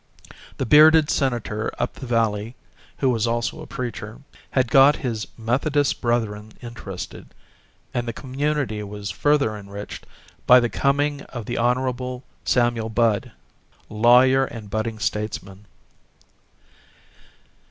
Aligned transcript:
The 0.57 0.65
bearded 0.65 1.11
Senator 1.11 1.71
up 1.77 1.93
the 1.93 2.07
valley, 2.07 2.55
who 2.97 3.11
was 3.11 3.27
also 3.27 3.61
a 3.61 3.67
preacher, 3.67 4.19
had 4.49 4.71
got 4.71 4.95
his 5.05 5.27
Methodist 5.37 6.01
brethren 6.01 6.53
interested 6.59 7.35
and 7.93 8.07
the 8.07 8.11
community 8.11 8.81
was 8.81 9.11
further 9.11 9.55
enriched 9.55 10.07
by 10.47 10.59
the 10.59 10.69
coming 10.69 11.21
of 11.25 11.45
the 11.45 11.59
Hon. 11.59 12.23
Samuel 12.45 12.89
Budd, 12.89 13.31
lawyer 13.89 14.45
and 14.45 14.71
budding 14.71 14.97
statesman. 14.97 15.67